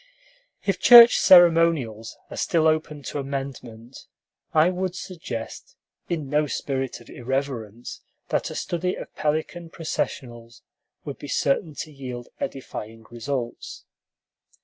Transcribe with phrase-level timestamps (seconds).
[0.65, 4.07] If church ceremonials are still open to amendment,
[4.51, 5.75] I would suggest,
[6.09, 10.63] in no spirit of irreverence, that a study of pelican processionals
[11.05, 13.85] would be certain to yield edifying results.